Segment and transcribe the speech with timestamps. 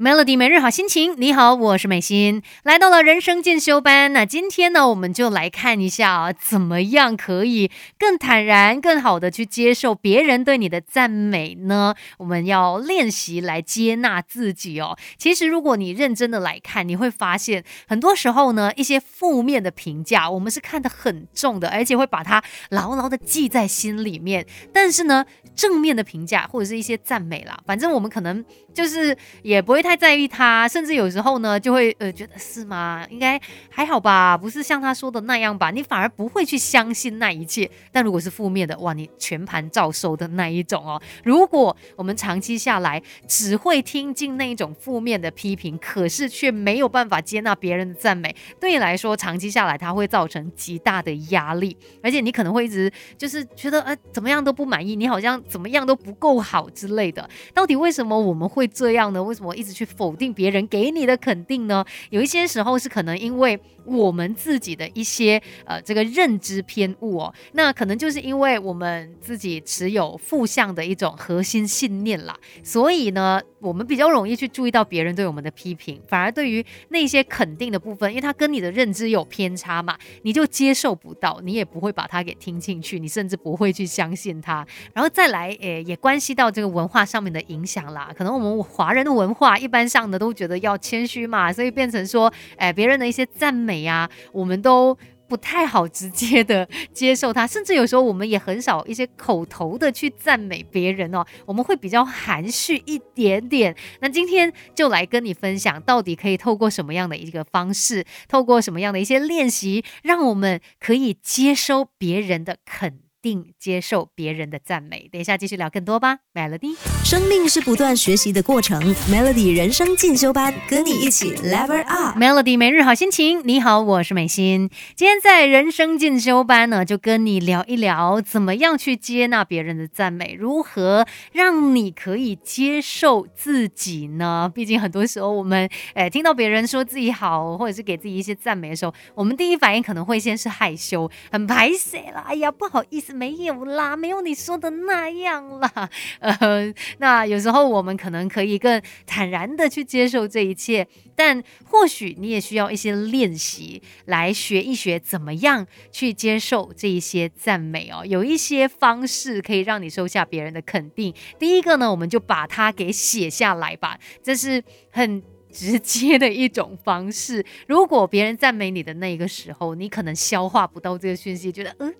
[0.00, 4.12] Melody 每日好心情，你好，我是美心，来到了人生进修班。
[4.12, 7.68] 那今天呢，我们就来看一下啊，怎么样可以
[7.98, 11.96] 更坦然、更好的去接受别人对你的赞美呢？
[12.18, 14.96] 我们要练习来接纳自己哦。
[15.16, 22.40] 其实，如果你认真的来看，你会发现，很多时候呢，一些负面的评价，我们是看得很重的，而且会把它
[22.70, 24.46] 牢牢的记在心里面。
[24.72, 25.26] 但是呢，
[25.56, 33.06] 正面的评价或者是一些赞美啦，反正我们可能就是也不会太太在意他，甚至有时候呢就会呃觉得是吗？
[33.08, 33.40] 应该
[33.70, 35.70] 还好吧，不是像他说的那样吧？
[35.70, 37.70] 你反而不会去相信那一切。
[37.90, 41.00] 但如果是负面的，哇，你全盘照收的那一种哦。
[41.24, 55.42] 如果我们长期下来只会听进那一种负面的批评，可是却没有办法接纳别人的赞美，对你来说长期下来它会造成极大的压力，而且你可能会一直就是觉得呃怎么样都不满意，你好像。
[55.48, 59.22] 怎么样都不够好之类的，到底为什么我们会这样呢？
[59.22, 61.84] 为什么一直去否定别人给你的肯定呢？
[62.10, 85.38] 有一些时候是可能因为我们自己的一些呃这个认知偏误哦，那可能就是因为我们自己持有负向的一种核心信念啦，所以呢，我们比较容易去注意到别人对我们的批评，反而对于那些肯定的部分，因为它跟你的认知有偏差嘛，你就接受不到，你也不会把它给听进去，你甚至不会去相信它，然后再来。
[85.38, 88.10] 来，诶，也关系到这个文化上面的影响啦。
[88.18, 94.96] 可能我们华人的文化一般上呢，都觉得要谦虚嘛，所以变成说，诶，别人的一些赞美呀，我们都
[95.28, 103.76] 不太好直接的 接受他，甚至有时候我们也很少一些口头的去赞美别人哦，我们会比较含蓄一点点。
[104.00, 113.07] 那今天就来跟你分享，到底可以透过什么样的一个方式，透过什么样的一些练习，让我们可以接收别人的肯。
[113.20, 115.08] 定接受别人的赞美。
[115.10, 116.76] 等一下继续聊更多吧，Melody。
[117.04, 118.80] 生命是不断学习的过程
[119.10, 122.18] ，Melody 人生进修班，跟你一起 Level Up。
[122.18, 124.70] Melody 每日好心情，你好，我是美心。
[124.94, 134.50] 今天在人生进修班呢，就跟你聊一聊，怎么样去接纳别人的赞美，如何让你可以接受自己呢？
[134.54, 143.08] 毕竟很多时候我们，诶，听到别人说自己好，或者是给自己一些赞美的时候，我们第一反应可能会先是害羞，很排斥了，哎呀，不好意思。
[143.18, 145.90] 没有啦，没有你说的那样啦。
[146.20, 150.86] 呃，那有时候我们可能可以更坦然的去接受这一切，
[151.16, 158.06] 但或许你也需要一些练习来学一学怎么样去接受这一些赞美哦。
[158.06, 161.12] 有一些方式可以让你收下别人的肯定。
[161.40, 165.20] 第一个呢，我们就把它给写下来吧，这是很
[165.52, 167.44] 直接的一种方式。
[167.66, 171.92] 如果别人赞美你的那个时候，你可能消化不到这个讯息，觉得嗯。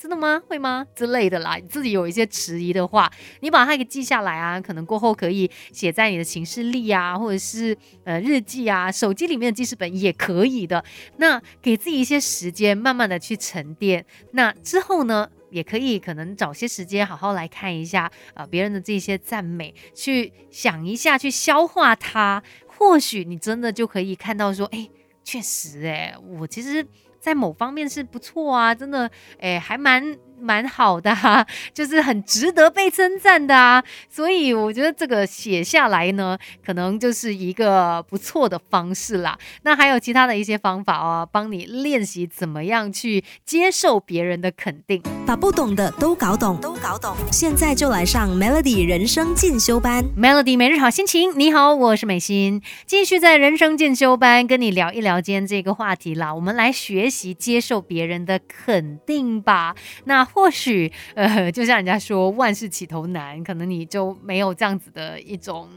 [0.00, 0.40] 真的吗？
[0.48, 0.86] 会吗？
[0.96, 10.82] 之类的啦，你自己有一些迟疑的话，你把它给记下来啊，可能过后可以写在你的行事历啊，或者是呃日记啊，手机里面的记事本也可以的。
[11.18, 14.06] 那给自己一些时间，慢慢的去沉淀。
[14.32, 22.42] 那之后呢，也可以可能找些时间，好好来看一下啊别人的这些赞美，去想一下，去消化它。
[22.66, 24.88] 或许你真的就可以看到说，哎，
[25.22, 26.86] 确实，哎，我其实。
[27.20, 29.08] 在某方面是不错啊，真的，
[29.38, 30.18] 哎，还蛮。
[30.40, 31.14] 蛮好的，
[31.74, 39.38] 就是很值得被称赞的啊，所以我觉得这个写下来呢，可能就是一个不错的方式啦。
[39.62, 47.14] 那还有其他的一些方法哦，帮你练习怎么样去接受别人的肯定，把不懂的都搞懂，都搞懂。
[47.30, 51.38] 现在就来上 Melody 人生进修班，Melody 每日好心情。
[51.38, 56.34] 你好，我是美心，继续在人生进修班跟你聊一聊今天这个话题啦。
[56.34, 59.74] 我们来学习接受别人的肯定吧。
[60.04, 65.68] 那 或许，呃，就像人家说万事起头难，可能你就没有这样子的一种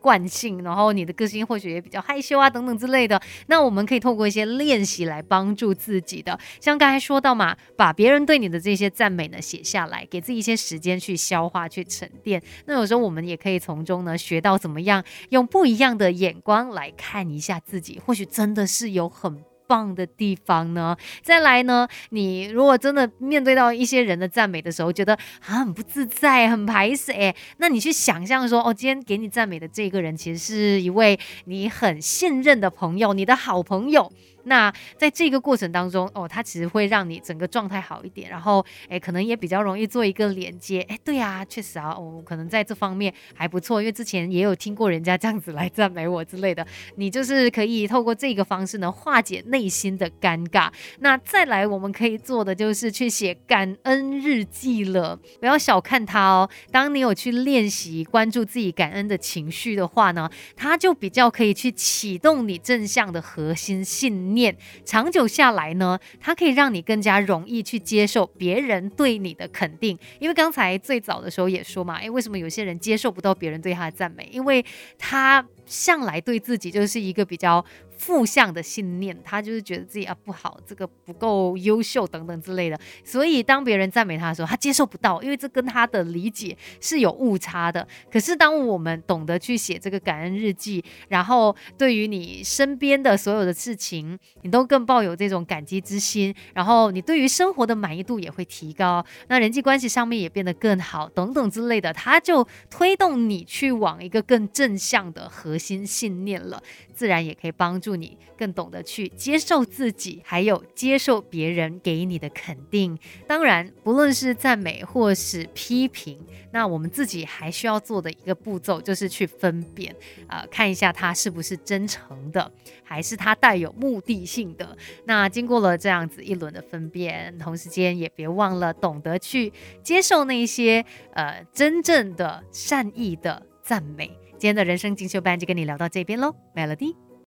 [0.00, 3.20] 惯性，然后你的个性或许也比较害羞啊，等等之类的。
[3.46, 12.42] 那我们可以透过一些练习来帮助自己的，像刚才说到嘛，把别人对你的这些赞美呢写下来，给自己一些时间去消化、去沉淀。
[12.66, 19.42] 那有时候我们也可以从中呢学到怎么样用不一样的眼光来看一下自己，或许真的是有很。
[19.72, 20.94] 棒的地方呢？
[21.22, 21.88] 再来呢？
[22.10, 25.14] 你如果真的面对到一些人的赞美的时候，觉得
[25.46, 34.12] 啊很不自在、很排斥，哎，那你去想象说，哦，今天给你赞美的这个人，其实是一位你很信任的朋友，你的好朋友。
[34.44, 40.80] 那在这个过程当中，哦，它其实会让你整个状态好一点，然后，哎，可能也比较容易做一个连接。
[40.88, 46.66] 哎，对啊，确实啊，我可能在这方面还不错，因为之前也有听过人家这样子来赞美我之类的。
[46.96, 50.68] 你就是可以透过这个方式呢，化解内心的尴尬。
[50.98, 56.50] 那再来，我们可以做的就是去写感恩日记了，不要小看它哦。
[56.70, 64.31] 当你有去练习关注自己感恩的情绪的话呢，它就比较可以去启动你正向的核心信。
[64.31, 69.98] 念念长久下来呢，它可以让你更加容易去接受别人对你的肯定。
[70.18, 74.28] 因为刚才最早的时候也说嘛，诶，为什么有些人接受不到别人对他的赞美？
[74.32, 74.64] 因为
[74.98, 77.64] 他向来对自己就是一个比较。
[78.02, 82.76] 负向的信念，他就是觉得自己啊不好，这个不够优秀等等之类的。
[83.04, 87.86] 所以当别人赞美他的时候，他接受不到，因为这跟他的理解是有误差的。
[88.10, 106.60] 可是当我们懂得去写这个感恩日记，然后对于你身边的所有的事情，你都更抱有这种感激之心，然后你对于生活的满意度也会提高，那人际关系上面也变得更好等等之类的，他就推动你去往一个更正向的核心信念了。
[106.92, 112.98] 自然也可以帮助你更懂得去接受自己，还有接受别人给你的肯定。
[113.26, 116.18] 当然，不论是赞美或是批评，
[116.52, 119.94] 那我们自己还需要做的一个步骤就是去分辨，
[120.26, 122.50] 啊，看一下他是不是真诚的，
[122.82, 124.76] 还是他带有目的性的。
[125.04, 129.52] 那经过了这样子一轮的分辨，同时间也别忘了懂得去
[129.82, 130.84] 接受那些
[131.14, 134.08] 呃真正的善意的赞美。
[134.32, 137.01] 今天的人生进修班就跟你聊到这边喽，Melody。